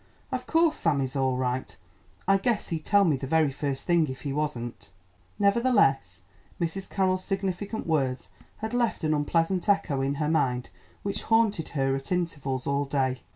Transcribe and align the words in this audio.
Of 0.31 0.47
course 0.47 0.77
Sam 0.77 0.99
is 1.01 1.15
all 1.15 1.37
right. 1.37 1.77
I 2.27 2.37
guess 2.39 2.69
he'd 2.69 2.83
tell 2.83 3.03
me 3.03 3.17
the 3.17 3.27
very 3.27 3.51
first 3.51 3.85
thing 3.85 4.07
if 4.07 4.21
he 4.21 4.33
wasn't." 4.33 4.89
Nevertheless, 5.37 6.23
Mrs. 6.59 6.89
Carroll's 6.89 7.23
significant 7.23 7.85
words 7.85 8.29
had 8.65 8.73
left 8.73 9.03
an 9.03 9.13
unpleasant 9.13 9.69
echo 9.69 10.01
in 10.01 10.15
her 10.15 10.27
mind 10.27 10.69
which 11.03 11.21
haunted 11.25 11.69
her 11.77 11.95
at 11.95 12.11
intervals 12.11 12.65
all 12.65 12.85
day. 12.85 13.21